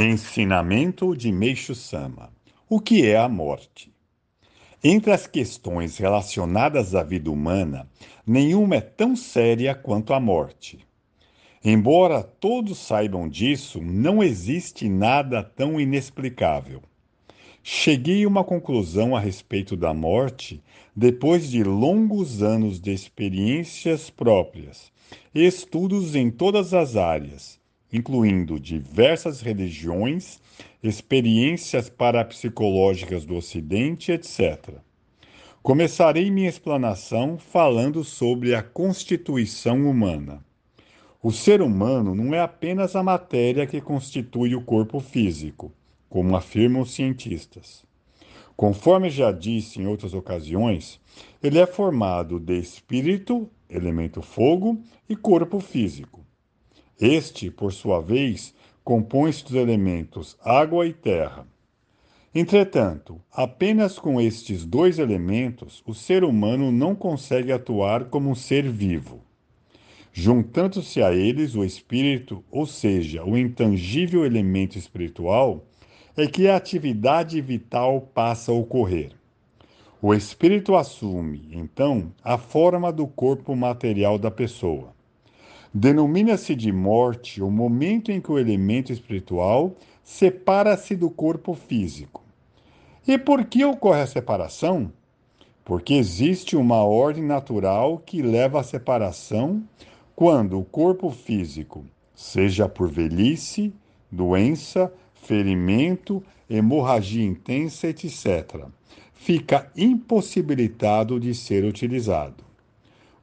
Ensinamento 0.00 1.16
de 1.16 1.32
Meixo 1.32 1.74
Sama: 1.74 2.30
O 2.68 2.78
que 2.78 3.04
é 3.04 3.16
a 3.16 3.28
morte? 3.28 3.92
Entre 4.82 5.10
as 5.10 5.26
questões 5.26 5.98
relacionadas 5.98 6.94
à 6.94 7.02
vida 7.02 7.28
humana, 7.32 7.90
nenhuma 8.24 8.76
é 8.76 8.80
tão 8.80 9.16
séria 9.16 9.74
quanto 9.74 10.14
a 10.14 10.20
morte. 10.20 10.78
Embora 11.64 12.22
todos 12.22 12.78
saibam 12.78 13.28
disso, 13.28 13.82
não 13.82 14.22
existe 14.22 14.88
nada 14.88 15.42
tão 15.42 15.80
inexplicável. 15.80 16.80
Cheguei 17.60 18.22
a 18.22 18.28
uma 18.28 18.44
conclusão 18.44 19.16
a 19.16 19.20
respeito 19.20 19.76
da 19.76 19.92
morte 19.92 20.62
depois 20.94 21.50
de 21.50 21.64
longos 21.64 22.40
anos 22.40 22.78
de 22.78 22.92
experiências 22.92 24.10
próprias, 24.10 24.92
estudos 25.34 26.14
em 26.14 26.30
todas 26.30 26.72
as 26.72 26.94
áreas 26.94 27.57
incluindo 27.92 28.60
diversas 28.60 29.40
religiões, 29.40 30.40
experiências 30.82 31.88
parapsicológicas 31.88 33.24
do 33.24 33.34
Ocidente, 33.36 34.12
etc. 34.12 34.74
Começarei 35.62 36.30
minha 36.30 36.48
explanação 36.48 37.38
falando 37.38 38.04
sobre 38.04 38.54
a 38.54 38.62
constituição 38.62 39.88
humana. 39.88 40.44
O 41.22 41.32
ser 41.32 41.60
humano 41.60 42.14
não 42.14 42.32
é 42.32 42.40
apenas 42.40 42.94
a 42.94 43.02
matéria 43.02 43.66
que 43.66 43.80
constitui 43.80 44.54
o 44.54 44.62
corpo 44.62 45.00
físico, 45.00 45.72
como 46.08 46.36
afirmam 46.36 46.82
os 46.82 46.92
cientistas. 46.92 47.84
Conforme 48.56 49.10
já 49.10 49.30
disse 49.30 49.80
em 49.80 49.86
outras 49.86 50.14
ocasiões, 50.14 51.00
ele 51.42 51.58
é 51.58 51.66
formado 51.66 52.40
de 52.40 52.58
espírito, 52.58 53.48
elemento 53.68 54.22
fogo, 54.22 54.80
e 55.08 55.16
corpo 55.16 55.60
físico. 55.60 56.24
Este, 57.00 57.50
por 57.50 57.72
sua 57.72 58.00
vez, 58.00 58.54
compõe-se 58.82 59.44
dos 59.44 59.54
elementos 59.54 60.36
água 60.42 60.86
e 60.86 60.92
terra. 60.92 61.46
Entretanto, 62.34 63.20
apenas 63.32 63.98
com 63.98 64.20
estes 64.20 64.64
dois 64.64 64.98
elementos, 64.98 65.82
o 65.86 65.94
ser 65.94 66.24
humano 66.24 66.72
não 66.72 66.94
consegue 66.94 67.52
atuar 67.52 68.06
como 68.06 68.30
um 68.30 68.34
ser 68.34 68.68
vivo. 68.68 69.20
Juntando-se 70.12 71.00
a 71.00 71.12
eles 71.12 71.54
o 71.54 71.64
espírito, 71.64 72.42
ou 72.50 72.66
seja, 72.66 73.24
o 73.24 73.38
intangível 73.38 74.26
elemento 74.26 74.76
espiritual, 74.76 75.64
é 76.16 76.26
que 76.26 76.48
a 76.48 76.56
atividade 76.56 77.40
vital 77.40 78.00
passa 78.12 78.50
a 78.50 78.54
ocorrer. 78.54 79.12
O 80.02 80.12
espírito 80.12 80.74
assume, 80.74 81.48
então, 81.52 82.12
a 82.24 82.36
forma 82.36 82.92
do 82.92 83.06
corpo 83.06 83.54
material 83.54 84.18
da 84.18 84.30
pessoa. 84.30 84.97
Denomina-se 85.72 86.54
de 86.54 86.72
morte 86.72 87.42
o 87.42 87.50
momento 87.50 88.10
em 88.10 88.20
que 88.20 88.32
o 88.32 88.38
elemento 88.38 88.90
espiritual 88.92 89.76
separa-se 90.02 90.96
do 90.96 91.10
corpo 91.10 91.54
físico. 91.54 92.22
E 93.06 93.18
por 93.18 93.44
que 93.44 93.64
ocorre 93.64 94.00
a 94.00 94.06
separação? 94.06 94.90
Porque 95.64 95.94
existe 95.94 96.56
uma 96.56 96.82
ordem 96.82 97.22
natural 97.22 97.98
que 97.98 98.22
leva 98.22 98.60
à 98.60 98.62
separação 98.62 99.62
quando 100.16 100.58
o 100.58 100.64
corpo 100.64 101.10
físico, 101.10 101.84
seja 102.14 102.68
por 102.68 102.90
velhice, 102.90 103.72
doença, 104.10 104.92
ferimento, 105.14 106.24
hemorragia 106.48 107.24
intensa, 107.24 107.88
etc., 107.88 108.64
fica 109.12 109.70
impossibilitado 109.76 111.20
de 111.20 111.34
ser 111.34 111.64
utilizado. 111.64 112.47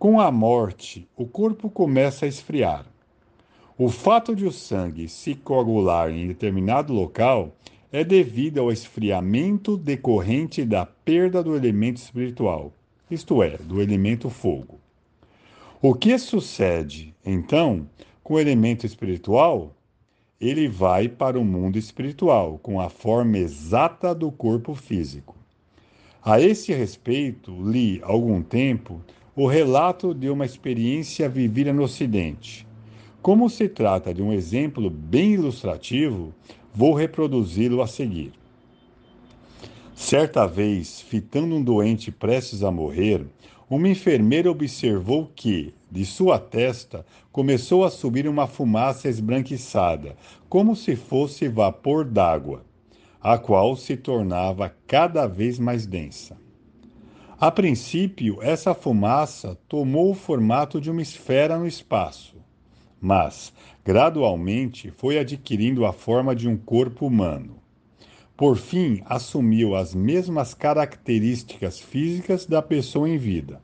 Com 0.00 0.18
a 0.18 0.32
morte, 0.32 1.06
o 1.14 1.26
corpo 1.26 1.68
começa 1.68 2.24
a 2.24 2.28
esfriar. 2.28 2.86
O 3.76 3.90
fato 3.90 4.34
de 4.34 4.46
o 4.46 4.50
sangue 4.50 5.06
se 5.10 5.34
coagular 5.34 6.10
em 6.10 6.26
determinado 6.26 6.94
local 6.94 7.54
é 7.92 8.02
devido 8.02 8.60
ao 8.60 8.72
esfriamento 8.72 9.76
decorrente 9.76 10.64
da 10.64 10.86
perda 10.86 11.42
do 11.42 11.54
elemento 11.54 11.98
espiritual, 11.98 12.72
isto 13.10 13.42
é, 13.42 13.58
do 13.58 13.82
elemento 13.82 14.30
fogo. 14.30 14.80
O 15.82 15.92
que 15.92 16.16
sucede, 16.18 17.14
então, 17.22 17.86
com 18.24 18.32
o 18.32 18.40
elemento 18.40 18.86
espiritual? 18.86 19.76
Ele 20.40 20.66
vai 20.66 21.10
para 21.10 21.38
o 21.38 21.44
mundo 21.44 21.76
espiritual, 21.76 22.58
com 22.62 22.80
a 22.80 22.88
forma 22.88 23.36
exata 23.36 24.14
do 24.14 24.32
corpo 24.32 24.74
físico. 24.74 25.36
A 26.24 26.40
esse 26.40 26.72
respeito, 26.72 27.52
li, 27.62 28.00
algum 28.02 28.42
tempo, 28.42 29.02
o 29.34 29.46
relato 29.46 30.12
de 30.12 30.28
uma 30.28 30.44
experiência 30.44 31.28
vivida 31.28 31.72
no 31.72 31.84
Ocidente. 31.84 32.66
Como 33.22 33.48
se 33.48 33.68
trata 33.68 34.12
de 34.12 34.22
um 34.22 34.32
exemplo 34.32 34.90
bem 34.90 35.34
ilustrativo, 35.34 36.34
vou 36.74 36.94
reproduzi-lo 36.94 37.80
a 37.80 37.86
seguir. 37.86 38.32
Certa 39.94 40.46
vez, 40.46 41.00
fitando 41.00 41.54
um 41.54 41.62
doente 41.62 42.10
prestes 42.10 42.64
a 42.64 42.70
morrer, 42.70 43.24
uma 43.68 43.88
enfermeira 43.88 44.50
observou 44.50 45.30
que, 45.36 45.72
de 45.88 46.04
sua 46.04 46.38
testa, 46.38 47.06
começou 47.30 47.84
a 47.84 47.90
subir 47.90 48.26
uma 48.26 48.48
fumaça 48.48 49.08
esbranquiçada, 49.08 50.16
como 50.48 50.74
se 50.74 50.96
fosse 50.96 51.46
vapor 51.46 52.04
d'água, 52.04 52.64
a 53.20 53.38
qual 53.38 53.76
se 53.76 53.96
tornava 53.96 54.74
cada 54.88 55.28
vez 55.28 55.58
mais 55.58 55.86
densa. 55.86 56.36
A 57.40 57.50
princípio, 57.50 58.36
essa 58.42 58.74
fumaça 58.74 59.56
tomou 59.66 60.10
o 60.10 60.14
formato 60.14 60.78
de 60.78 60.90
uma 60.90 61.00
esfera 61.00 61.56
no 61.56 61.66
espaço, 61.66 62.36
mas, 63.00 63.50
gradualmente, 63.82 64.90
foi 64.90 65.18
adquirindo 65.18 65.86
a 65.86 65.92
forma 65.94 66.36
de 66.36 66.46
um 66.46 66.54
corpo 66.54 67.06
humano. 67.06 67.56
Por 68.36 68.58
fim, 68.58 69.00
assumiu 69.06 69.74
as 69.74 69.94
mesmas 69.94 70.52
características 70.52 71.80
físicas 71.80 72.44
da 72.44 72.60
pessoa 72.60 73.08
em 73.08 73.16
vida. 73.16 73.62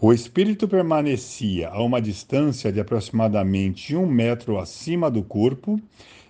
O 0.00 0.12
espírito 0.12 0.68
permanecia 0.68 1.68
a 1.68 1.82
uma 1.82 2.00
distância 2.00 2.70
de 2.70 2.78
aproximadamente 2.78 3.96
um 3.96 4.06
metro 4.06 4.56
acima 4.56 5.10
do 5.10 5.24
corpo 5.24 5.80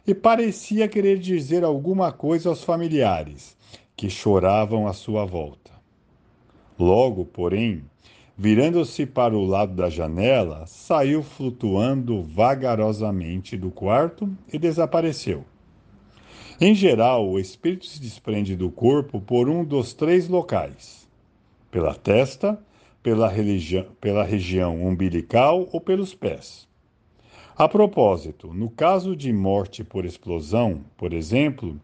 e 0.07 0.15
parecia 0.15 0.89
querer 0.89 1.19
dizer 1.19 1.63
alguma 1.63 2.11
coisa 2.11 2.49
aos 2.49 2.65
familiares, 2.65 3.55
que 3.95 4.09
choravam 4.09 4.89
à 4.89 4.95
sua 4.95 5.27
volta. 5.27 5.62
Logo, 6.83 7.25
porém, 7.25 7.85
virando-se 8.37 9.07
para 9.07 9.39
o 9.39 9.47
lado 9.47 9.73
da 9.73 9.89
janela, 9.89 10.67
saiu 10.67 11.23
flutuando 11.23 12.25
vagarosamente 12.25 13.57
do 13.57 13.71
quarto 13.71 14.29
e 14.53 14.59
desapareceu. 14.59 15.45
Em 16.61 16.75
geral, 16.75 17.31
o 17.31 17.39
espírito 17.39 17.87
se 17.87 18.01
desprende 18.01 18.57
do 18.57 18.69
corpo 18.69 19.21
por 19.21 19.49
um 19.49 19.65
dos 19.65 19.95
três 19.95 20.27
locais: 20.27 21.09
pela 21.71 21.95
testa, 21.95 22.59
pela, 23.01 23.33
pela 24.01 24.25
região 24.25 24.85
umbilical 24.85 25.69
ou 25.71 25.81
pelos 25.81 26.17
pés. 26.17 26.67
A 27.57 27.69
propósito, 27.69 28.53
no 28.53 28.69
caso 28.69 29.15
de 29.15 29.33
morte 29.33 29.85
por 29.85 30.05
explosão, 30.05 30.81
por 30.97 31.13
exemplo, 31.13 31.81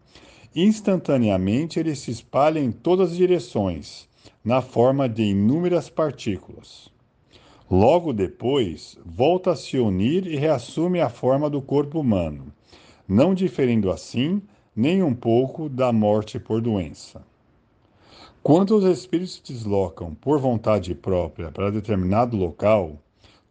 instantaneamente 0.53 1.79
ele 1.79 1.95
se 1.95 2.11
espalha 2.11 2.59
em 2.59 2.69
todas 2.69 3.11
as 3.11 3.15
direções, 3.15 4.09
na 4.43 4.61
forma 4.61 5.07
de 5.07 5.23
inúmeras 5.23 5.89
partículas. 5.89 6.89
Logo 7.69 8.13
depois, 8.13 8.97
volta 9.05 9.51
a 9.51 9.55
se 9.55 9.77
unir 9.77 10.25
e 10.25 10.35
reassume 10.35 11.01
a 11.01 11.09
forma 11.09 11.49
do 11.49 11.61
corpo 11.61 11.99
humano, 11.99 12.51
não 13.07 13.33
diferindo 13.33 13.91
assim 13.91 14.41
nem 14.75 15.03
um 15.03 15.13
pouco 15.13 15.67
da 15.67 15.91
morte 15.91 16.39
por 16.39 16.61
doença. 16.61 17.21
Quando 18.41 18.77
os 18.77 18.85
espíritos 18.85 19.41
se 19.43 19.53
deslocam 19.53 20.15
por 20.15 20.39
vontade 20.39 20.95
própria 20.95 21.51
para 21.51 21.69
determinado 21.69 22.37
local, 22.37 22.97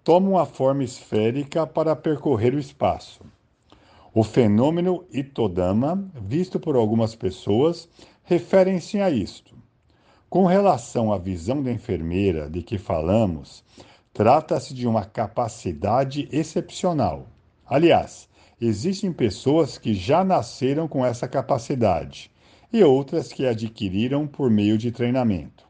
tomam 0.02 0.38
a 0.38 0.46
forma 0.46 0.82
esférica 0.82 1.66
para 1.66 1.94
percorrer 1.94 2.54
o 2.54 2.58
espaço. 2.58 3.20
O 4.14 4.24
fenômeno 4.24 5.04
Itodama, 5.12 6.10
visto 6.14 6.58
por 6.58 6.74
algumas 6.74 7.14
pessoas, 7.14 7.88
referem-se 8.24 8.98
a 9.00 9.10
isto. 9.10 9.57
Com 10.30 10.44
relação 10.44 11.10
à 11.10 11.16
visão 11.16 11.62
da 11.62 11.72
enfermeira 11.72 12.50
de 12.50 12.62
que 12.62 12.76
falamos, 12.76 13.64
trata-se 14.12 14.74
de 14.74 14.86
uma 14.86 15.02
capacidade 15.02 16.28
excepcional. 16.30 17.26
Aliás, 17.66 18.28
existem 18.60 19.10
pessoas 19.10 19.78
que 19.78 19.94
já 19.94 20.22
nasceram 20.22 20.86
com 20.86 21.04
essa 21.04 21.26
capacidade 21.26 22.30
e 22.70 22.84
outras 22.84 23.32
que 23.32 23.46
adquiriram 23.46 24.26
por 24.26 24.50
meio 24.50 24.76
de 24.76 24.92
treinamento. 24.92 25.66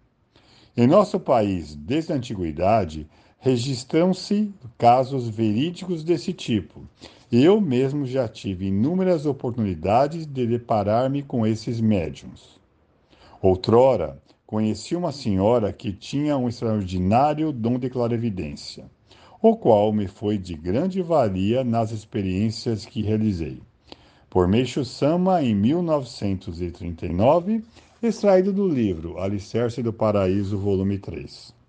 Em 0.77 0.89
nosso 0.89 1.21
país, 1.21 1.77
desde 1.77 2.13
a 2.13 2.17
antiguidade, 2.17 3.09
registram-se 3.39 4.53
casos 4.77 5.29
verídicos 5.29 6.03
desse 6.03 6.33
tipo. 6.33 6.83
Eu 7.31 7.61
mesmo 7.61 8.05
já 8.05 8.27
tive 8.27 8.67
inúmeras 8.67 9.25
oportunidades 9.25 10.27
de 10.27 10.49
deparar-me 10.49 11.23
com 11.23 11.47
esses 11.47 11.81
médiums. 11.81 12.59
Outrora, 13.41 14.21
conheci 14.49 14.97
uma 14.97 15.13
senhora 15.13 15.73
que 15.75 15.93
tinha 15.93 16.39
um 16.39 16.49
extraordinário 16.49 17.53
dom 17.53 17.79
de 17.79 17.91
clarividência, 17.91 18.87
o 19.43 19.55
qual 19.55 19.93
me 19.93 20.09
foi 20.09 20.39
de 20.39 20.55
grande 20.55 21.03
valia 21.03 21.63
nas 21.63 21.93
experiências 21.93 22.87
que 22.87 23.03
realizei. 23.03 23.61
por 24.31 24.49
Meixo 24.49 24.87
Sama 24.87 25.43
em 25.43 25.55
1939, 25.55 27.63
extraído 28.03 28.51
do 28.51 28.67
livro 28.67 29.19
Alicerce 29.19 29.83
do 29.83 29.93
Paraíso, 29.93 30.57
volume 30.57 30.97
3. 30.97 31.59